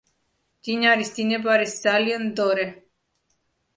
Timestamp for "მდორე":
2.31-2.67